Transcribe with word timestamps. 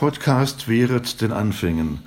Podcast 0.00 0.66
Wehret 0.66 1.20
den 1.20 1.30
Anfängen. 1.30 1.98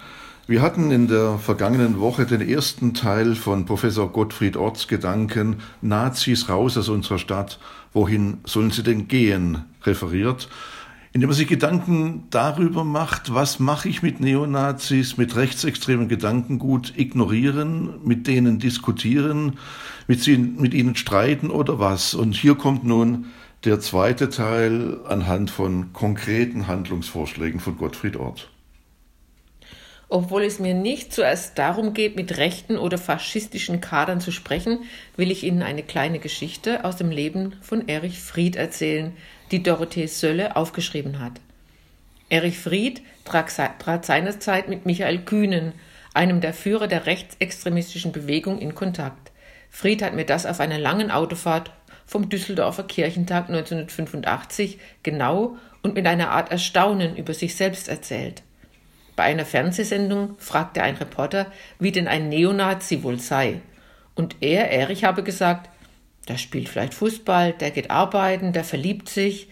Wir 0.48 0.64
hatten 0.64 0.90
in 0.90 1.08
der 1.08 1.38
vergangenen 1.38 2.00
Woche 2.00 2.26
den 2.26 2.42
ersten 2.42 2.96
Teil 2.96 3.36
von 3.36 3.68
Professor 3.68 4.12
Gottfried 4.12 4.58
Orts 4.58 4.88
Gedanken 4.88 5.58
Nazis 5.84 6.50
raus 6.50 6.76
aus 6.76 6.90
unserer 6.90 7.20
Stadt, 7.20 7.60
wohin 7.94 8.40
sollen 8.46 8.72
sie 8.72 8.82
denn 8.82 9.08
gehen, 9.08 9.66
referiert, 9.84 10.50
indem 11.12 11.30
er 11.30 11.36
sich 11.36 11.48
Gedanken 11.48 12.24
darüber 12.32 12.84
macht, 12.84 13.32
was 13.32 13.60
mache 13.60 13.90
ich 13.90 14.02
mit 14.02 14.20
Neonazis, 14.20 15.18
mit 15.18 15.36
rechtsextremen 15.36 16.08
Gedankengut 16.08 16.94
ignorieren, 16.98 18.00
mit 18.04 18.26
denen 18.26 18.58
diskutieren, 18.58 19.60
mit, 20.08 20.20
sie, 20.20 20.40
mit 20.40 20.74
ihnen 20.74 20.96
streiten 20.96 21.52
oder 21.52 21.78
was. 21.78 22.16
Und 22.16 22.34
hier 22.34 22.56
kommt 22.56 22.86
nun 22.86 23.26
der 23.66 23.80
zweite 23.80 24.30
Teil 24.30 25.00
anhand 25.06 25.50
von 25.50 25.94
konkreten 25.94 26.68
Handlungsvorschlägen 26.68 27.60
von 27.60 27.78
Gottfried 27.78 28.18
Ort. 28.18 28.50
Obwohl 30.10 30.44
es 30.44 30.60
mir 30.60 30.74
nicht 30.74 31.14
zuerst 31.14 31.58
darum 31.58 31.94
geht, 31.94 32.16
mit 32.16 32.38
rechten 32.38 32.78
oder 32.78 32.98
faschistischen 32.98 33.82
Kadern 33.82 34.20
zu 34.20 34.32
sprechen, 34.32 34.80
will 35.16 35.32
ich 35.32 35.44
Ihnen 35.44 35.64
eine 35.64 35.82
kleine 35.82 36.20
Geschichte 36.20 36.86
aus 36.86 36.98
dem 36.98 37.10
Leben 37.10 37.56
von 37.62 37.88
Erich 37.88 38.20
Fried 38.20 38.56
erzählen, 38.56 39.16
die 39.52 39.64
Dorothee 39.64 40.08
Sölle 40.08 40.56
aufgeschrieben 40.56 41.20
hat. 41.20 41.40
Erich 42.30 42.60
Fried 42.60 43.02
trat 43.26 44.06
seinerzeit 44.06 44.68
mit 44.68 44.86
Michael 44.86 45.20
Kühnen, 45.20 45.72
einem 46.14 46.42
der 46.42 46.54
Führer 46.54 46.88
der 46.88 47.06
rechtsextremistischen 47.06 48.12
Bewegung, 48.12 48.60
in 48.60 48.76
Kontakt. 48.76 49.32
Fried 49.72 50.04
hat 50.04 50.14
mir 50.14 50.26
das 50.26 50.46
auf 50.46 50.60
einer 50.60 50.78
langen 50.78 51.10
Autofahrt 51.10 51.72
vom 52.14 52.30
Düsseldorfer 52.30 52.84
Kirchentag 52.84 53.50
1985 53.50 54.78
genau 55.02 55.58
und 55.82 55.96
mit 55.96 56.06
einer 56.06 56.30
Art 56.30 56.52
Erstaunen 56.52 57.16
über 57.16 57.34
sich 57.34 57.56
selbst 57.56 57.88
erzählt. 57.88 58.44
Bei 59.16 59.24
einer 59.24 59.46
Fernsehsendung 59.46 60.36
fragte 60.38 60.84
ein 60.84 60.96
Reporter, 60.96 61.48
wie 61.80 61.92
denn 61.92 62.08
ein 62.08 62.30
Neonazi 62.30 63.02
wohl 63.02 63.20
sei. 63.20 63.62
Und 64.14 64.36
er, 64.42 64.70
Erich, 64.70 65.06
habe 65.06 65.24
gesagt, 65.24 65.72
der 66.28 66.38
spielt 66.38 66.70
vielleicht 66.70 66.94
Fußball, 66.94 67.54
der 67.54 67.72
geht 67.72 67.90
arbeiten, 67.90 68.54
der 68.54 68.64
verliebt 68.64 69.10
sich. 69.10 69.48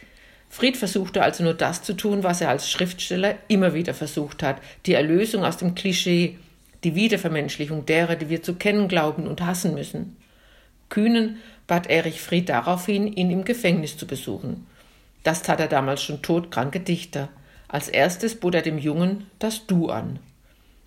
Fried 0.47 0.77
versuchte 0.77 1.23
also 1.23 1.43
nur 1.43 1.55
das 1.55 1.81
zu 1.81 1.93
tun, 1.93 2.21
was 2.21 2.41
er 2.41 2.49
als 2.49 2.69
Schriftsteller 2.69 3.38
immer 3.47 3.73
wieder 3.73 3.95
versucht 3.95 4.43
hat, 4.43 4.61
die 4.86 4.93
Erlösung 4.93 5.43
aus 5.43 5.58
dem 5.58 5.73
Klischee, 5.73 6.38
die 6.83 6.93
Wiedervermenschlichung 6.93 7.88
derer, 7.88 8.17
die 8.17 8.30
wir 8.30 8.43
zu 8.43 8.53
kennen 8.53 8.88
glauben 8.88 9.25
und 9.25 9.41
hassen 9.41 9.73
müssen. 9.73 10.16
Kühnen 10.92 11.39
bat 11.66 11.89
Erich 11.89 12.22
Fried 12.22 12.50
daraufhin, 12.50 13.08
ihn 13.08 13.31
im 13.31 13.44
Gefängnis 13.44 13.97
zu 13.97 14.06
besuchen. 14.06 14.67
Das 15.23 15.42
tat 15.42 15.59
er 15.59 15.67
damals 15.67 16.03
schon 16.03 16.22
todkranke 16.22 16.80
Dichter. 16.80 17.30
Als 17.67 17.89
erstes 17.89 18.39
bot 18.39 18.53
er 18.53 18.61
dem 18.61 18.78
Jungen 18.78 19.25
das 19.39 19.66
Du 19.66 19.89
an. 19.89 20.20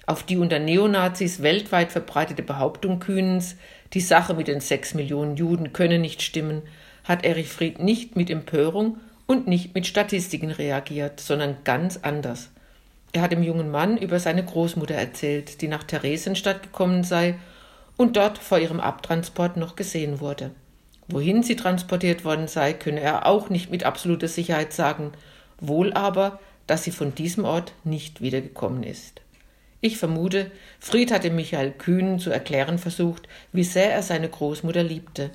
Auf 0.06 0.22
die 0.22 0.36
unter 0.36 0.58
Neonazis 0.58 1.42
weltweit 1.42 1.90
verbreitete 1.90 2.42
Behauptung 2.42 3.00
Kühnens, 3.00 3.56
die 3.94 4.00
Sache 4.00 4.34
mit 4.34 4.48
den 4.48 4.60
sechs 4.60 4.92
Millionen 4.92 5.36
Juden 5.36 5.72
könne 5.72 5.98
nicht 5.98 6.20
stimmen, 6.20 6.62
hat 7.04 7.24
Erich 7.24 7.48
Fried 7.48 7.78
nicht 7.80 8.14
mit 8.14 8.28
Empörung 8.28 8.98
und 9.26 9.46
nicht 9.46 9.74
mit 9.74 9.86
Statistiken 9.86 10.50
reagiert, 10.50 11.20
sondern 11.20 11.56
ganz 11.64 11.98
anders. 12.02 12.50
Er 13.12 13.22
hat 13.22 13.32
dem 13.32 13.42
jungen 13.42 13.70
Mann 13.70 13.96
über 13.96 14.20
seine 14.20 14.44
Großmutter 14.44 14.94
erzählt, 14.94 15.62
die 15.62 15.68
nach 15.68 15.84
Theresienstadt 15.84 16.62
gekommen 16.62 17.04
sei 17.04 17.36
und 17.96 18.16
dort 18.16 18.38
vor 18.38 18.58
ihrem 18.58 18.80
Abtransport 18.80 19.56
noch 19.56 19.76
gesehen 19.76 20.20
wurde. 20.20 20.50
Wohin 21.08 21.42
sie 21.42 21.56
transportiert 21.56 22.24
worden 22.24 22.48
sei, 22.48 22.72
könne 22.72 23.00
er 23.00 23.26
auch 23.26 23.50
nicht 23.50 23.70
mit 23.70 23.84
absoluter 23.84 24.28
Sicherheit 24.28 24.72
sagen, 24.72 25.12
wohl 25.60 25.92
aber, 25.92 26.40
dass 26.66 26.84
sie 26.84 26.90
von 26.90 27.14
diesem 27.14 27.44
Ort 27.44 27.74
nicht 27.84 28.20
wiedergekommen 28.20 28.82
ist. 28.82 29.20
Ich 29.80 29.98
vermute, 29.98 30.50
Fried 30.80 31.12
hatte 31.12 31.28
Michael 31.30 31.72
Kühn 31.72 32.18
zu 32.18 32.30
erklären 32.30 32.78
versucht, 32.78 33.28
wie 33.52 33.64
sehr 33.64 33.92
er 33.92 34.02
seine 34.02 34.30
Großmutter 34.30 34.82
liebte. 34.82 35.30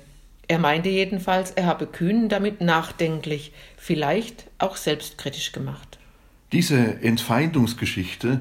Er 0.48 0.58
meinte 0.58 0.88
jedenfalls, 0.88 1.52
er 1.52 1.66
habe 1.66 1.86
Kühn 1.86 2.28
damit 2.28 2.60
nachdenklich, 2.60 3.52
vielleicht 3.76 4.46
auch 4.58 4.74
selbstkritisch 4.74 5.52
gemacht. 5.52 6.00
Diese 6.50 7.00
Entfeindungsgeschichte 7.00 8.40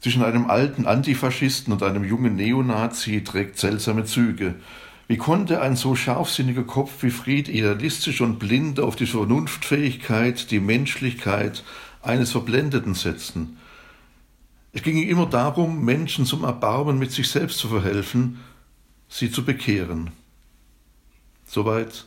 zwischen 0.00 0.22
einem 0.22 0.50
alten 0.50 0.86
Antifaschisten 0.86 1.72
und 1.72 1.82
einem 1.82 2.04
jungen 2.04 2.36
Neonazi 2.36 3.22
trägt 3.22 3.58
seltsame 3.58 4.04
Züge. 4.04 4.54
Wie 5.08 5.16
konnte 5.16 5.60
ein 5.60 5.76
so 5.76 5.94
scharfsinniger 5.94 6.62
Kopf 6.62 7.02
wie 7.02 7.10
Fried 7.10 7.48
idealistisch 7.48 8.20
und 8.20 8.38
blind 8.38 8.80
auf 8.80 8.96
die 8.96 9.06
Vernunftfähigkeit, 9.06 10.50
die 10.50 10.60
Menschlichkeit 10.60 11.64
eines 12.02 12.30
Verblendeten 12.30 12.94
setzen? 12.94 13.58
Es 14.72 14.82
ging 14.82 15.02
immer 15.02 15.26
darum, 15.26 15.84
Menschen 15.84 16.24
zum 16.26 16.44
Erbarmen 16.44 16.98
mit 16.98 17.10
sich 17.10 17.28
selbst 17.28 17.58
zu 17.58 17.68
verhelfen, 17.68 18.38
sie 19.08 19.30
zu 19.30 19.44
bekehren. 19.44 20.10
Soweit 21.44 22.06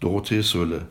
Dorothee 0.00 0.42
Sölle. 0.42 0.88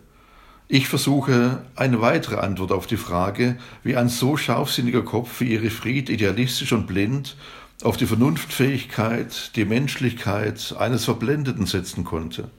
Ich 0.74 0.88
versuche 0.88 1.66
eine 1.76 2.00
weitere 2.00 2.38
Antwort 2.38 2.72
auf 2.72 2.88
die 2.88 2.96
Frage, 2.96 3.58
wie 3.84 3.98
ein 3.98 4.08
so 4.08 4.38
scharfsinniger 4.38 5.02
Kopf 5.02 5.42
wie 5.42 5.54
Erich 5.54 5.74
Fried 5.74 6.10
idealistisch 6.10 6.72
und 6.72 6.88
blind 6.88 7.36
auf 7.84 7.98
die 7.98 8.06
Vernunftfähigkeit, 8.06 9.52
die 9.58 9.66
Menschlichkeit 9.66 10.74
eines 10.80 11.04
Verblendeten 11.04 11.66
setzen 11.66 12.06
konnte. 12.06 12.50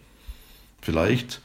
Vielleicht 0.82 1.40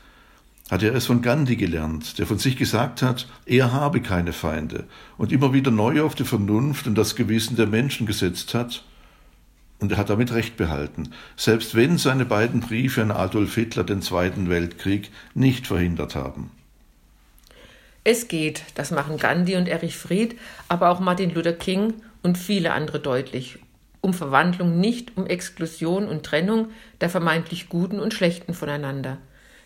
hat 0.69 0.83
er 0.83 0.93
es 0.93 1.05
von 1.05 1.21
Gandhi 1.21 1.55
gelernt, 1.55 2.19
der 2.19 2.27
von 2.27 2.37
sich 2.37 2.57
gesagt 2.57 3.01
hat, 3.01 3.29
er 3.45 3.71
habe 3.71 4.01
keine 4.01 4.33
Feinde 4.33 4.83
und 5.17 5.31
immer 5.31 5.53
wieder 5.53 5.71
neu 5.71 6.01
auf 6.01 6.15
die 6.15 6.25
Vernunft 6.25 6.85
und 6.85 6.95
das 6.95 7.15
Gewissen 7.15 7.55
der 7.55 7.67
Menschen 7.67 8.05
gesetzt 8.05 8.53
hat. 8.53 8.83
Und 9.79 9.91
er 9.91 9.97
hat 9.97 10.09
damit 10.09 10.33
recht 10.33 10.57
behalten, 10.57 11.11
selbst 11.35 11.75
wenn 11.75 11.97
seine 11.97 12.25
beiden 12.25 12.61
Briefe 12.61 13.01
an 13.01 13.11
Adolf 13.11 13.53
Hitler 13.55 13.83
den 13.83 14.01
Zweiten 14.01 14.49
Weltkrieg 14.49 15.11
nicht 15.35 15.67
verhindert 15.67 16.15
haben. 16.15 16.51
Es 18.03 18.27
geht, 18.27 18.63
das 18.75 18.91
machen 18.91 19.17
Gandhi 19.17 19.55
und 19.55 19.67
Erich 19.67 19.97
Fried, 19.97 20.35
aber 20.67 20.89
auch 20.89 20.99
Martin 20.99 21.33
Luther 21.33 21.53
King 21.53 21.93
und 22.23 22.37
viele 22.37 22.73
andere 22.73 22.99
deutlich 22.99 23.59
um 24.01 24.13
Verwandlung, 24.13 24.79
nicht 24.79 25.17
um 25.17 25.27
Exklusion 25.27 26.07
und 26.07 26.23
Trennung 26.23 26.69
der 27.01 27.09
vermeintlich 27.09 27.67
Guten 27.67 27.99
und 27.99 28.13
Schlechten 28.13 28.53
voneinander. 28.53 29.17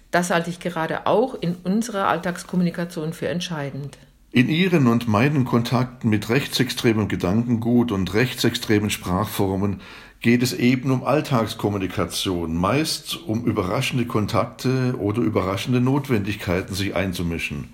Das 0.10 0.32
halte 0.32 0.50
ich 0.50 0.60
gerade 0.60 1.06
auch 1.06 1.36
in 1.36 1.56
unserer 1.64 2.08
Alltagskommunikation 2.08 3.14
für 3.14 3.28
entscheidend. 3.28 3.98
In 4.34 4.48
Ihren 4.48 4.88
und 4.88 5.10
meinen 5.10 5.44
Kontakten 5.44 6.10
mit 6.10 6.30
rechtsextremem 6.30 7.10
Gedankengut 7.10 7.92
und 7.92 8.14
rechtsextremen 8.14 8.90
Sprachformen 8.90 9.82
geht 10.22 10.42
es 10.42 10.54
eben 10.54 10.90
um 10.92 11.04
Alltagskommunikation, 11.04 12.56
meist 12.56 13.22
um 13.28 13.44
überraschende 13.44 14.06
Kontakte 14.06 14.96
oder 14.98 15.22
überraschende 15.22 15.82
Notwendigkeiten, 15.82 16.74
sich 16.74 16.96
einzumischen. 16.96 17.74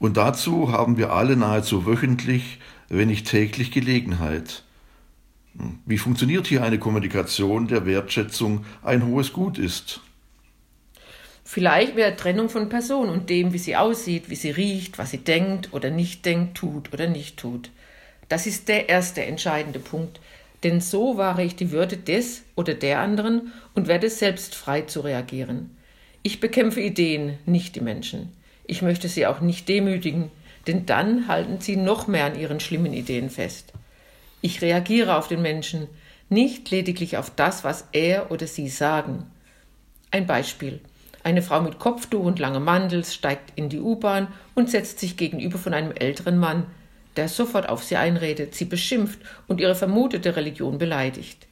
Und 0.00 0.16
dazu 0.16 0.72
haben 0.72 0.96
wir 0.96 1.12
alle 1.12 1.36
nahezu 1.36 1.86
wöchentlich, 1.86 2.58
wenn 2.88 3.06
nicht 3.06 3.28
täglich 3.28 3.70
Gelegenheit. 3.70 4.64
Wie 5.84 5.98
funktioniert 5.98 6.48
hier 6.48 6.64
eine 6.64 6.80
Kommunikation, 6.80 7.68
der 7.68 7.86
Wertschätzung 7.86 8.64
ein 8.82 9.06
hohes 9.06 9.32
Gut 9.32 9.56
ist? 9.56 10.00
Vielleicht 11.48 11.94
wäre 11.94 12.16
Trennung 12.16 12.48
von 12.48 12.68
Person 12.68 13.08
und 13.08 13.30
dem, 13.30 13.52
wie 13.52 13.58
sie 13.58 13.76
aussieht, 13.76 14.28
wie 14.28 14.34
sie 14.34 14.50
riecht, 14.50 14.98
was 14.98 15.12
sie 15.12 15.18
denkt 15.18 15.72
oder 15.72 15.90
nicht 15.90 16.26
denkt, 16.26 16.56
tut 16.56 16.92
oder 16.92 17.06
nicht 17.06 17.36
tut. 17.36 17.70
Das 18.28 18.48
ist 18.48 18.66
der 18.66 18.88
erste 18.88 19.24
entscheidende 19.24 19.78
Punkt, 19.78 20.20
denn 20.64 20.80
so 20.80 21.16
wahre 21.18 21.44
ich 21.44 21.54
die 21.54 21.70
Würde 21.70 21.98
des 21.98 22.42
oder 22.56 22.74
der 22.74 22.98
anderen 22.98 23.52
und 23.74 23.86
werde 23.86 24.10
selbst 24.10 24.56
frei 24.56 24.82
zu 24.82 25.02
reagieren. 25.02 25.70
Ich 26.24 26.40
bekämpfe 26.40 26.80
Ideen, 26.80 27.38
nicht 27.46 27.76
die 27.76 27.80
Menschen. 27.80 28.32
Ich 28.66 28.82
möchte 28.82 29.08
sie 29.08 29.24
auch 29.28 29.38
nicht 29.38 29.68
demütigen, 29.68 30.32
denn 30.66 30.84
dann 30.84 31.28
halten 31.28 31.60
sie 31.60 31.76
noch 31.76 32.08
mehr 32.08 32.24
an 32.24 32.36
ihren 32.36 32.58
schlimmen 32.58 32.92
Ideen 32.92 33.30
fest. 33.30 33.72
Ich 34.40 34.62
reagiere 34.62 35.16
auf 35.16 35.28
den 35.28 35.42
Menschen, 35.42 35.86
nicht 36.28 36.72
lediglich 36.72 37.16
auf 37.16 37.30
das, 37.30 37.62
was 37.62 37.86
er 37.92 38.32
oder 38.32 38.48
sie 38.48 38.68
sagen. 38.68 39.30
Ein 40.10 40.26
Beispiel. 40.26 40.80
Eine 41.26 41.42
Frau 41.42 41.60
mit 41.60 41.80
Kopftuch 41.80 42.24
und 42.24 42.38
langem 42.38 42.62
Mandel 42.62 43.04
steigt 43.04 43.50
in 43.56 43.68
die 43.68 43.80
U-Bahn 43.80 44.28
und 44.54 44.70
setzt 44.70 45.00
sich 45.00 45.16
gegenüber 45.16 45.58
von 45.58 45.74
einem 45.74 45.90
älteren 45.90 46.38
Mann, 46.38 46.66
der 47.16 47.28
sofort 47.28 47.68
auf 47.68 47.82
sie 47.82 47.96
einredet, 47.96 48.54
sie 48.54 48.64
beschimpft 48.64 49.18
und 49.48 49.60
ihre 49.60 49.74
vermutete 49.74 50.36
Religion 50.36 50.78
beleidigt. 50.78 51.48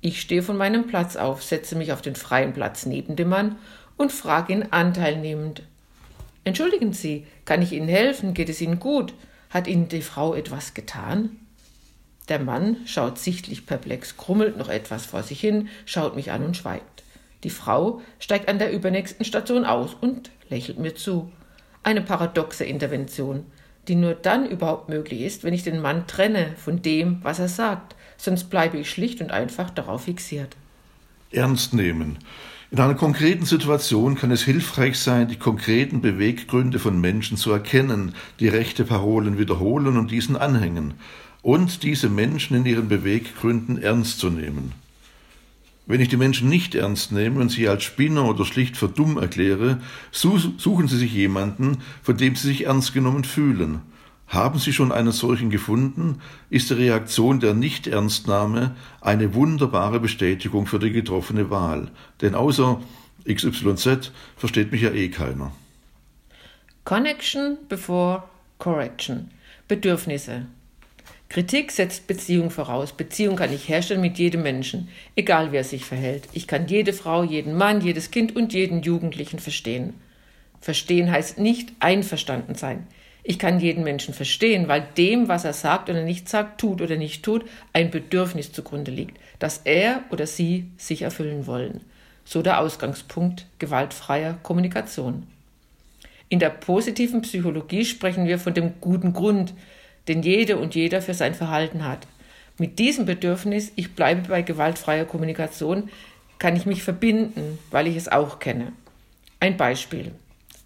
Ich 0.00 0.20
stehe 0.20 0.44
von 0.44 0.56
meinem 0.56 0.86
Platz 0.86 1.16
auf, 1.16 1.42
setze 1.42 1.74
mich 1.74 1.92
auf 1.92 2.02
den 2.02 2.14
freien 2.14 2.52
Platz 2.52 2.86
neben 2.86 3.16
dem 3.16 3.30
Mann 3.30 3.56
und 3.96 4.12
frage 4.12 4.52
ihn 4.52 4.68
anteilnehmend 4.70 5.64
Entschuldigen 6.44 6.92
Sie, 6.92 7.26
kann 7.44 7.62
ich 7.62 7.72
Ihnen 7.72 7.88
helfen? 7.88 8.32
Geht 8.32 8.48
es 8.48 8.60
Ihnen 8.60 8.78
gut? 8.78 9.12
Hat 9.50 9.66
Ihnen 9.66 9.88
die 9.88 10.02
Frau 10.02 10.34
etwas 10.34 10.72
getan? 10.72 11.36
Der 12.28 12.38
Mann 12.38 12.76
schaut 12.86 13.18
sichtlich 13.18 13.66
perplex, 13.66 14.16
krummelt 14.16 14.56
noch 14.56 14.68
etwas 14.68 15.04
vor 15.04 15.24
sich 15.24 15.40
hin, 15.40 15.68
schaut 15.84 16.14
mich 16.14 16.30
an 16.30 16.44
und 16.44 16.56
schweigt. 16.56 17.02
Die 17.44 17.50
Frau 17.50 18.00
steigt 18.18 18.48
an 18.48 18.58
der 18.58 18.72
übernächsten 18.72 19.24
Station 19.24 19.64
aus 19.64 19.96
und 20.00 20.30
lächelt 20.48 20.78
mir 20.78 20.94
zu. 20.94 21.30
Eine 21.82 22.02
paradoxe 22.02 22.64
Intervention. 22.64 23.46
die 23.88 23.94
nur 23.94 24.14
dann 24.14 24.48
überhaupt 24.48 24.88
möglich 24.88 25.22
ist, 25.22 25.42
wenn 25.42 25.54
ich 25.54 25.64
den 25.64 25.80
Mann 25.80 26.06
trenne 26.06 26.54
von 26.56 26.82
dem, 26.82 27.18
was 27.22 27.38
er 27.38 27.48
sagt, 27.48 27.96
sonst 28.16 28.44
bleibe 28.44 28.78
ich 28.78 28.90
schlicht 28.90 29.20
und 29.20 29.30
einfach 29.30 29.70
darauf 29.70 30.04
fixiert. 30.04 30.56
Ernst 31.32 31.74
nehmen. 31.74 32.18
In 32.70 32.78
einer 32.78 32.94
konkreten 32.94 33.46
Situation 33.46 34.14
kann 34.14 34.30
es 34.30 34.44
hilfreich 34.44 34.98
sein, 34.98 35.26
die 35.26 35.36
konkreten 35.36 36.00
Beweggründe 36.00 36.78
von 36.78 37.00
Menschen 37.00 37.36
zu 37.36 37.50
erkennen, 37.50 38.14
die 38.38 38.48
rechte 38.48 38.84
Parolen 38.84 39.38
wiederholen 39.38 39.96
und 39.96 40.10
diesen 40.10 40.36
anhängen, 40.36 40.94
und 41.42 41.82
diese 41.82 42.08
Menschen 42.08 42.56
in 42.58 42.66
ihren 42.66 42.88
Beweggründen 42.88 43.82
ernst 43.82 44.20
zu 44.20 44.30
nehmen. 44.30 44.72
Wenn 45.90 46.00
ich 46.00 46.08
die 46.08 46.16
Menschen 46.16 46.48
nicht 46.48 46.76
ernst 46.76 47.10
nehme 47.10 47.40
und 47.40 47.48
sie 47.48 47.68
als 47.68 47.82
Spinner 47.82 48.24
oder 48.26 48.44
schlicht 48.44 48.76
für 48.76 48.86
dumm 48.86 49.18
erkläre, 49.18 49.80
suchen 50.12 50.86
sie 50.86 50.96
sich 50.96 51.12
jemanden, 51.12 51.78
von 52.00 52.16
dem 52.16 52.36
sie 52.36 52.46
sich 52.46 52.66
ernst 52.66 52.94
genommen 52.94 53.24
fühlen. 53.24 53.80
Haben 54.28 54.60
Sie 54.60 54.72
schon 54.72 54.92
einen 54.92 55.10
solchen 55.10 55.50
gefunden, 55.50 56.20
ist 56.48 56.70
die 56.70 56.74
Reaktion 56.74 57.40
der 57.40 57.54
Nicht-Ernstnahme 57.54 58.76
eine 59.00 59.34
wunderbare 59.34 59.98
Bestätigung 59.98 60.68
für 60.68 60.78
die 60.78 60.92
getroffene 60.92 61.50
Wahl. 61.50 61.90
Denn 62.20 62.36
außer 62.36 62.80
XYZ 63.28 64.12
versteht 64.36 64.70
mich 64.70 64.82
ja 64.82 64.92
eh 64.92 65.08
keiner. 65.08 65.50
Connection 66.84 67.58
before 67.68 68.22
Correction. 68.58 69.32
Bedürfnisse. 69.66 70.46
Kritik 71.30 71.70
setzt 71.70 72.08
Beziehung 72.08 72.50
voraus. 72.50 72.92
Beziehung 72.92 73.36
kann 73.36 73.52
ich 73.52 73.68
herstellen 73.68 74.00
mit 74.00 74.18
jedem 74.18 74.42
Menschen, 74.42 74.88
egal 75.14 75.52
wie 75.52 75.58
er 75.58 75.64
sich 75.64 75.84
verhält. 75.84 76.24
Ich 76.32 76.48
kann 76.48 76.66
jede 76.66 76.92
Frau, 76.92 77.22
jeden 77.22 77.56
Mann, 77.56 77.80
jedes 77.80 78.10
Kind 78.10 78.34
und 78.34 78.52
jeden 78.52 78.82
Jugendlichen 78.82 79.38
verstehen. 79.38 79.94
Verstehen 80.60 81.08
heißt 81.08 81.38
nicht 81.38 81.70
einverstanden 81.78 82.56
sein. 82.56 82.88
Ich 83.22 83.38
kann 83.38 83.60
jeden 83.60 83.84
Menschen 83.84 84.12
verstehen, 84.12 84.66
weil 84.66 84.84
dem, 84.96 85.28
was 85.28 85.44
er 85.44 85.52
sagt 85.52 85.88
oder 85.88 86.02
nicht 86.02 86.28
sagt, 86.28 86.60
tut 86.60 86.82
oder 86.82 86.96
nicht 86.96 87.22
tut, 87.22 87.44
ein 87.72 87.92
Bedürfnis 87.92 88.50
zugrunde 88.50 88.90
liegt, 88.90 89.16
das 89.38 89.60
er 89.62 90.02
oder 90.10 90.26
sie 90.26 90.66
sich 90.78 91.02
erfüllen 91.02 91.46
wollen. 91.46 91.82
So 92.24 92.42
der 92.42 92.58
Ausgangspunkt 92.58 93.46
gewaltfreier 93.60 94.36
Kommunikation. 94.42 95.28
In 96.28 96.40
der 96.40 96.50
positiven 96.50 97.22
Psychologie 97.22 97.84
sprechen 97.84 98.26
wir 98.26 98.40
von 98.40 98.54
dem 98.54 98.80
guten 98.80 99.12
Grund, 99.12 99.54
den 100.08 100.22
jede 100.22 100.56
und 100.56 100.74
jeder 100.74 101.02
für 101.02 101.14
sein 101.14 101.34
Verhalten 101.34 101.84
hat. 101.84 102.06
Mit 102.58 102.78
diesem 102.78 103.06
Bedürfnis, 103.06 103.72
ich 103.76 103.94
bleibe 103.94 104.28
bei 104.28 104.42
gewaltfreier 104.42 105.04
Kommunikation, 105.04 105.88
kann 106.38 106.56
ich 106.56 106.66
mich 106.66 106.82
verbinden, 106.82 107.58
weil 107.70 107.86
ich 107.86 107.96
es 107.96 108.08
auch 108.08 108.38
kenne. 108.38 108.72
Ein 109.40 109.56
Beispiel. 109.56 110.12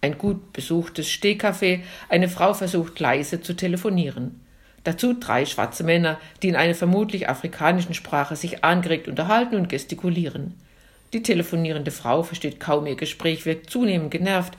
Ein 0.00 0.18
gut 0.18 0.52
besuchtes 0.52 1.08
Stehcafé, 1.08 1.80
eine 2.08 2.28
Frau 2.28 2.52
versucht 2.52 2.98
leise 3.00 3.40
zu 3.40 3.54
telefonieren. 3.54 4.40
Dazu 4.82 5.14
drei 5.14 5.46
schwarze 5.46 5.82
Männer, 5.82 6.18
die 6.42 6.48
in 6.48 6.56
einer 6.56 6.74
vermutlich 6.74 7.28
afrikanischen 7.28 7.94
Sprache 7.94 8.36
sich 8.36 8.64
angeregt 8.64 9.08
unterhalten 9.08 9.56
und 9.56 9.68
gestikulieren. 9.68 10.54
Die 11.14 11.22
telefonierende 11.22 11.90
Frau 11.90 12.22
versteht 12.22 12.60
kaum 12.60 12.86
ihr 12.86 12.96
Gespräch, 12.96 13.46
wirkt 13.46 13.70
zunehmend 13.70 14.10
genervt, 14.10 14.58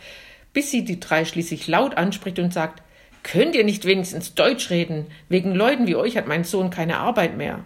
bis 0.53 0.71
sie 0.71 0.85
die 0.85 0.99
drei 0.99 1.25
schließlich 1.25 1.67
laut 1.67 1.95
anspricht 1.95 2.39
und 2.39 2.53
sagt 2.53 2.81
Könnt 3.25 3.55
ihr 3.55 3.63
nicht 3.63 3.85
wenigstens 3.85 4.35
Deutsch 4.35 4.69
reden? 4.69 5.07
Wegen 5.29 5.55
Leuten 5.55 5.87
wie 5.87 5.95
euch 5.95 6.15
hat 6.15 6.27
mein 6.27 6.43
Sohn 6.43 6.69
keine 6.69 6.97
Arbeit 6.97 7.35
mehr. 7.35 7.63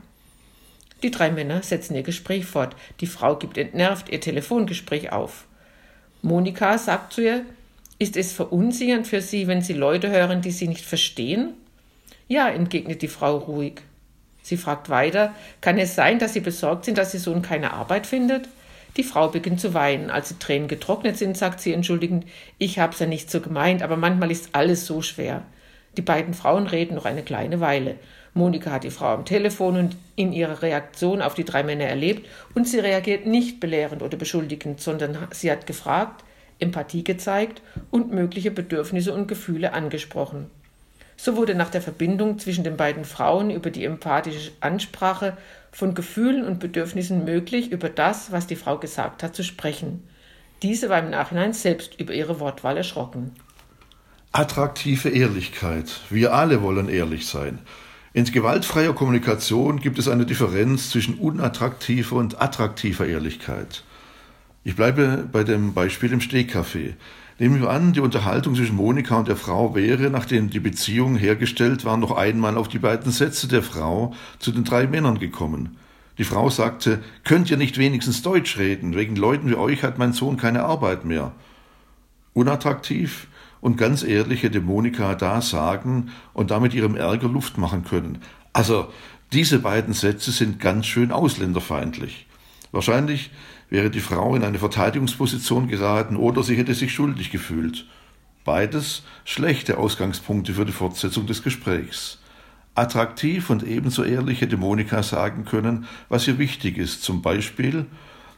Die 1.04 1.12
drei 1.12 1.32
Männer 1.32 1.62
setzen 1.64 1.96
ihr 1.96 2.02
Gespräch 2.02 2.46
fort. 2.46 2.78
Die 3.02 3.08
Frau 3.08 3.36
gibt 3.36 3.58
entnervt 3.58 4.08
ihr 4.08 4.22
Telefongespräch 4.22 5.12
auf. 5.12 5.48
Monika 6.22 6.78
sagt 6.78 7.12
zu 7.12 7.22
ihr, 7.22 7.46
ist 7.98 8.16
es 8.16 8.32
verunsichernd 8.32 9.06
für 9.06 9.22
Sie, 9.22 9.48
wenn 9.48 9.62
Sie 9.62 9.74
Leute 9.74 10.10
hören, 10.10 10.42
die 10.42 10.52
Sie 10.52 10.70
nicht 10.70 10.86
verstehen? 10.86 11.56
Ja, 12.30 12.48
entgegnet 12.48 13.02
die 13.02 13.10
Frau 13.10 13.36
ruhig. 13.36 13.82
Sie 14.42 14.56
fragt 14.56 14.88
weiter, 14.88 15.36
kann 15.60 15.78
es 15.78 15.94
sein, 15.94 16.20
dass 16.20 16.32
Sie 16.32 16.40
besorgt 16.40 16.86
sind, 16.86 16.98
dass 16.98 17.14
Ihr 17.14 17.20
Sohn 17.20 17.42
keine 17.42 17.74
Arbeit 17.74 18.08
findet? 18.08 18.48
Die 18.98 19.04
Frau 19.04 19.28
beginnt 19.30 19.62
zu 19.62 19.74
weinen. 19.74 20.10
Als 20.10 20.30
die 20.30 20.40
Tränen 20.40 20.68
getrocknet 20.68 21.18
sind, 21.18 21.38
sagt 21.38 21.62
sie 21.62 21.74
entschuldigend, 21.74 22.26
ich 22.58 22.80
hab's 22.80 23.00
ja 23.00 23.06
nicht 23.06 23.30
so 23.30 23.40
gemeint, 23.40 23.82
aber 23.84 23.98
manchmal 23.98 24.32
ist 24.32 24.50
alles 24.54 24.86
so 24.86 25.02
schwer. 25.02 25.44
Die 25.98 26.02
beiden 26.02 26.34
Frauen 26.34 26.68
reden 26.68 26.96
noch 26.96 27.06
eine 27.06 27.24
kleine 27.24 27.60
Weile. 27.60 27.96
Monika 28.34 28.72
hat 28.72 28.84
die 28.84 28.92
Frau 28.92 29.08
am 29.08 29.26
Telefon 29.26 29.76
und 29.78 29.98
in 30.16 30.34
ihrer 30.34 30.62
Reaktion 30.62 31.22
auf 31.22 31.34
die 31.34 31.44
drei 31.44 31.64
Männer 31.64 31.86
erlebt 31.86 32.28
und 32.54 32.68
sie 32.68 32.80
reagiert 32.80 33.26
nicht 33.26 33.60
belehrend 33.60 34.04
oder 34.04 34.18
beschuldigend, 34.18 34.80
sondern 34.80 35.18
sie 35.32 35.52
hat 35.52 35.66
gefragt, 35.66 36.24
Empathie 36.60 37.04
gezeigt 37.04 37.62
und 37.90 38.12
mögliche 38.12 38.52
Bedürfnisse 38.52 39.14
und 39.14 39.28
Gefühle 39.28 39.74
angesprochen. 39.74 40.50
So 41.18 41.36
wurde 41.36 41.56
nach 41.56 41.70
der 41.70 41.82
Verbindung 41.82 42.40
zwischen 42.40 42.64
den 42.64 42.78
beiden 42.78 43.04
Frauen 43.04 43.50
über 43.50 43.72
die 43.72 43.84
empathische 43.84 44.52
Ansprache 44.62 45.36
von 45.72 45.94
Gefühlen 45.94 46.46
und 46.46 46.60
Bedürfnissen 46.60 47.26
möglich, 47.26 47.72
über 47.72 47.90
das, 47.90 48.32
was 48.32 48.48
die 48.48 48.56
Frau 48.56 48.78
gesagt 48.78 49.24
hat, 49.24 49.36
zu 49.36 49.44
sprechen. 49.44 50.04
Diese 50.62 50.90
war 50.90 51.00
im 51.00 51.10
Nachhinein 51.10 51.54
selbst 51.54 52.00
über 52.00 52.14
ihre 52.14 52.40
Wortwahl 52.40 52.78
erschrocken. 52.78 53.32
Attraktive 54.32 55.10
Ehrlichkeit. 55.10 56.02
Wir 56.10 56.34
alle 56.34 56.62
wollen 56.62 56.90
ehrlich 56.90 57.28
sein. 57.28 57.60
In 58.14 58.26
gewaltfreier 58.26 58.94
Kommunikation 58.94 59.80
gibt 59.80 60.00
es 60.00 60.08
eine 60.08 60.26
Differenz 60.26 60.90
zwischen 60.90 61.16
unattraktiver 61.16 62.16
und 62.16 62.42
attraktiver 62.42 63.08
Ehrlichkeit. 63.08 63.84
Ich 64.64 64.76
bleibe 64.76 65.28
bei 65.32 65.44
dem 65.44 65.74
Beispiel 65.74 66.12
im 66.12 66.20
Stehkaffee. 66.20 66.96
Nehmen 67.40 67.62
wir 67.62 67.70
an, 67.70 67.94
die 67.94 68.02
Unterhaltung 68.02 68.54
zwischen 68.54 68.76
Monika 68.76 69.18
und 69.18 69.30
der 69.30 69.38
Frau 69.38 69.74
wäre, 69.74 70.10
nachdem 70.10 70.50
die 70.50 70.60
Beziehung 70.60 71.16
hergestellt 71.16 71.86
war, 71.86 71.96
noch 71.96 72.12
einmal 72.12 72.58
auf 72.58 72.68
die 72.68 72.80
beiden 72.80 73.14
Sätze 73.14 73.48
der 73.48 73.64
Frau 73.64 74.14
zu 74.40 74.52
den 74.52 74.66
drei 74.66 74.88
Männern 74.88 75.20
gekommen. 75.20 75.78
Die 76.18 76.26
Frau 76.26 76.50
sagte, 76.50 77.02
könnt 77.24 77.50
ihr 77.50 77.56
nicht 77.56 77.78
wenigstens 77.78 78.22
Deutsch 78.22 78.58
reden? 78.58 78.94
Wegen 78.94 79.16
Leuten 79.16 79.50
wie 79.50 79.56
euch 79.56 79.84
hat 79.84 79.98
mein 79.98 80.12
Sohn 80.12 80.36
keine 80.36 80.64
Arbeit 80.66 81.06
mehr. 81.06 81.32
Unattraktiv 82.34 83.28
und 83.62 83.78
ganz 83.78 84.04
ehrlich 84.04 84.44
hätte 84.44 84.60
Monika 84.60 85.16
da 85.16 85.42
sagen 85.42 86.12
und 86.34 86.52
damit 86.52 86.74
ihrem 86.74 86.98
Ärger 86.98 87.30
Luft 87.30 87.58
machen 87.58 87.86
können. 87.86 88.18
Also, 88.52 88.90
diese 89.32 89.60
beiden 89.60 89.94
Sätze 89.94 90.32
sind 90.32 90.60
ganz 90.60 90.88
schön 90.88 91.14
ausländerfeindlich. 91.14 92.28
Wahrscheinlich 92.74 93.32
wäre 93.70 93.90
die 93.90 94.00
Frau 94.00 94.36
in 94.36 94.44
eine 94.44 94.60
Verteidigungsposition 94.60 95.68
geraten 95.68 96.16
oder 96.16 96.44
sie 96.44 96.56
hätte 96.56 96.74
sich 96.74 96.94
schuldig 96.94 97.32
gefühlt. 97.32 97.86
Beides 98.46 99.04
schlechte 99.26 99.78
Ausgangspunkte 99.78 100.54
für 100.54 100.66
die 100.66 100.72
Fortsetzung 100.72 101.28
des 101.28 101.44
Gesprächs. 101.44 102.20
Attraktiv 102.76 103.50
und 103.50 103.64
ebenso 103.64 104.04
ehrlich 104.04 104.42
hätte 104.42 104.58
Monika 104.58 105.04
sagen 105.04 105.46
können, 105.46 105.86
was 106.08 106.28
ihr 106.28 106.38
wichtig 106.38 106.78
ist. 106.78 107.04
Zum 107.04 107.22
Beispiel, 107.22 107.86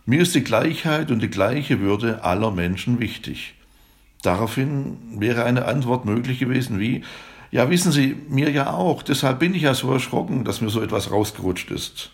mir 0.06 0.22
ist 0.22 0.34
die 0.34 0.44
Gleichheit 0.44 1.12
und 1.12 1.22
die 1.22 1.30
gleiche 1.30 1.80
Würde 1.80 2.24
aller 2.24 2.52
Menschen 2.52 3.00
wichtig. 3.00 3.54
Daraufhin 4.24 4.98
wäre 5.20 5.44
eine 5.46 5.66
Antwort 5.66 6.06
möglich 6.06 6.40
gewesen 6.40 6.80
wie, 6.80 7.04
ja, 7.52 7.70
wissen 7.70 7.92
Sie, 7.92 8.16
mir 8.30 8.50
ja 8.50 8.74
auch, 8.74 9.04
deshalb 9.04 9.40
bin 9.40 9.54
ich 9.54 9.64
ja 9.64 9.74
so 9.74 9.92
erschrocken, 9.92 10.46
dass 10.46 10.62
mir 10.62 10.70
so 10.70 10.82
etwas 10.82 11.12
rausgerutscht 11.12 11.70
ist. 11.70 12.12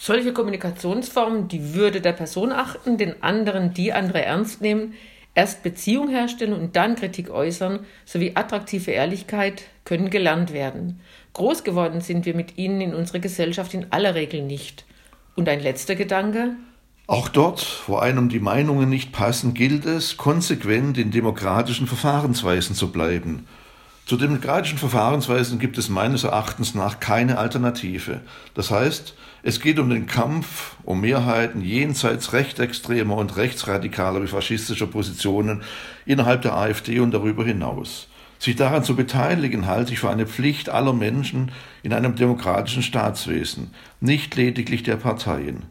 Solche 0.00 0.32
Kommunikationsformen 0.32 1.48
die 1.48 1.74
Würde 1.74 2.00
der 2.00 2.12
Person 2.12 2.52
achten, 2.52 2.98
den 2.98 3.20
anderen 3.20 3.74
die 3.74 3.92
andere 3.92 4.22
ernst 4.22 4.60
nehmen, 4.60 4.94
erst 5.34 5.64
Beziehung 5.64 6.08
herstellen 6.08 6.52
und 6.52 6.76
dann 6.76 6.94
Kritik 6.94 7.30
äußern, 7.30 7.80
sowie 8.04 8.30
attraktive 8.36 8.92
Ehrlichkeit 8.92 9.64
können 9.84 10.08
gelernt 10.08 10.52
werden. 10.52 11.00
Groß 11.32 11.64
geworden 11.64 12.00
sind 12.00 12.26
wir 12.26 12.36
mit 12.36 12.58
ihnen 12.58 12.80
in 12.80 12.94
unserer 12.94 13.18
Gesellschaft 13.18 13.74
in 13.74 13.90
aller 13.90 14.14
Regel 14.14 14.42
nicht. 14.42 14.86
Und 15.34 15.48
ein 15.48 15.60
letzter 15.60 15.96
Gedanke? 15.96 16.54
Auch 17.08 17.28
dort, 17.28 17.82
wo 17.88 17.96
einem 17.96 18.28
die 18.28 18.38
Meinungen 18.38 18.88
nicht 18.88 19.10
passen, 19.10 19.52
gilt 19.52 19.84
es, 19.84 20.16
konsequent 20.16 20.96
in 20.96 21.10
demokratischen 21.10 21.88
Verfahrensweisen 21.88 22.76
zu 22.76 22.92
bleiben. 22.92 23.48
Zu 24.08 24.16
demokratischen 24.16 24.78
Verfahrensweisen 24.78 25.58
gibt 25.58 25.76
es 25.76 25.90
meines 25.90 26.24
Erachtens 26.24 26.74
nach 26.74 26.98
keine 26.98 27.36
Alternative. 27.36 28.20
Das 28.54 28.70
heißt, 28.70 29.14
es 29.42 29.60
geht 29.60 29.78
um 29.78 29.90
den 29.90 30.06
Kampf 30.06 30.76
um 30.82 31.02
Mehrheiten 31.02 31.60
jenseits 31.60 32.32
rechtsextremer 32.32 33.14
und 33.18 33.36
rechtsradikaler 33.36 34.22
wie 34.22 34.28
faschistischer 34.28 34.86
Positionen 34.86 35.60
innerhalb 36.06 36.40
der 36.40 36.56
AfD 36.56 37.00
und 37.00 37.12
darüber 37.12 37.44
hinaus. 37.44 38.08
Sich 38.38 38.56
daran 38.56 38.82
zu 38.82 38.96
beteiligen, 38.96 39.66
halte 39.66 39.92
ich 39.92 39.98
für 39.98 40.08
eine 40.08 40.26
Pflicht 40.26 40.70
aller 40.70 40.94
Menschen 40.94 41.52
in 41.82 41.92
einem 41.92 42.14
demokratischen 42.14 42.82
Staatswesen, 42.82 43.74
nicht 44.00 44.34
lediglich 44.36 44.84
der 44.84 44.96
Parteien. 44.96 45.66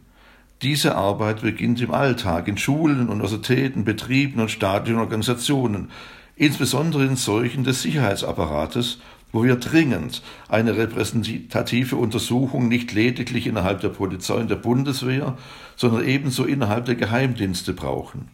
Diese 0.61 0.93
Arbeit 0.93 1.41
beginnt 1.41 1.81
im 1.81 1.89
Alltag, 1.89 2.47
in 2.47 2.59
Schulen, 2.59 3.09
Universitäten, 3.09 3.83
Betrieben 3.83 4.39
und 4.39 4.51
staatlichen 4.51 4.99
Organisationen, 4.99 5.89
insbesondere 6.37 7.05
in 7.05 7.15
solchen 7.15 7.63
des 7.63 7.81
Sicherheitsapparates, 7.81 8.99
wo 9.31 9.43
wir 9.43 9.57
dringend 9.57 10.21
eine 10.47 10.77
repräsentative 10.77 11.97
Untersuchung 11.97 12.67
nicht 12.67 12.93
lediglich 12.93 13.47
innerhalb 13.47 13.81
der 13.81 13.89
Polizei 13.89 14.35
und 14.35 14.49
der 14.49 14.55
Bundeswehr, 14.55 15.37
sondern 15.75 16.07
ebenso 16.07 16.45
innerhalb 16.45 16.85
der 16.85 16.95
Geheimdienste 16.95 17.73
brauchen. 17.73 18.29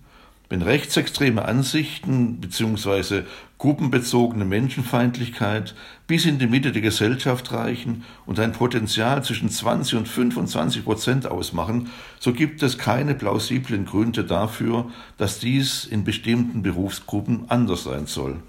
Wenn 0.50 0.62
rechtsextreme 0.62 1.46
Ansichten 1.46 2.40
bzw. 2.42 3.24
gruppenbezogene 3.58 4.46
Menschenfeindlichkeit 4.46 5.74
bis 6.06 6.26
in 6.26 6.38
die 6.38 6.48
Mitte 6.48 6.72
der 6.72 6.82
Gesellschaft 6.82 7.52
reichen 7.54 8.04
und 8.26 8.40
ein 8.40 8.52
Potenzial 8.52 9.24
zwischen 9.24 9.50
20 9.50 10.00
und 10.00 10.08
25 10.08 10.84
Prozent 10.84 11.28
ausmachen, 11.28 11.90
so 12.20 12.34
gibt 12.34 12.62
es 12.62 12.78
keine 12.78 13.16
plausiblen 13.16 13.86
Gründe 13.86 14.26
dafür, 14.26 14.92
dass 15.18 15.40
dies 15.40 15.86
in 15.86 16.04
bestimmten 16.04 16.62
Berufsgruppen 16.62 17.46
anders 17.50 17.86
sein 17.86 18.06
soll. 18.06 18.40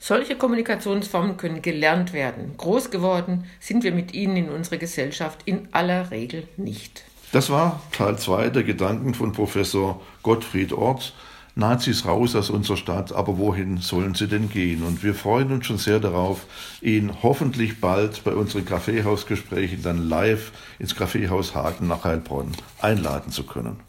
Solche 0.00 0.36
Kommunikationsformen 0.36 1.36
können 1.36 1.60
gelernt 1.60 2.12
werden. 2.12 2.56
Groß 2.56 2.90
geworden 2.90 3.44
sind 3.58 3.82
wir 3.82 3.92
mit 3.92 4.14
ihnen 4.14 4.36
in 4.36 4.48
unserer 4.48 4.76
Gesellschaft 4.76 5.40
in 5.44 5.68
aller 5.72 6.10
Regel 6.10 6.46
nicht. 6.56 7.04
Das 7.30 7.50
war 7.50 7.82
Teil 7.92 8.18
2 8.18 8.48
der 8.48 8.62
Gedanken 8.64 9.12
von 9.12 9.32
Professor 9.32 10.00
Gottfried 10.22 10.72
Ort. 10.72 11.14
Nazis 11.56 12.06
raus 12.06 12.36
aus 12.36 12.50
unserer 12.50 12.76
Stadt, 12.76 13.12
aber 13.12 13.36
wohin 13.36 13.78
sollen 13.78 14.14
sie 14.14 14.28
denn 14.28 14.48
gehen? 14.48 14.84
Und 14.84 15.02
wir 15.02 15.12
freuen 15.12 15.50
uns 15.50 15.66
schon 15.66 15.76
sehr 15.76 15.98
darauf, 15.98 16.46
ihn 16.80 17.12
hoffentlich 17.22 17.80
bald 17.80 18.22
bei 18.22 18.32
unseren 18.32 18.64
Kaffeehausgesprächen 18.64 19.82
dann 19.82 20.08
live 20.08 20.52
ins 20.78 20.94
Kaffeehaus 20.94 21.56
Hagen 21.56 21.88
nach 21.88 22.04
Heilbronn 22.04 22.52
einladen 22.80 23.32
zu 23.32 23.42
können. 23.42 23.87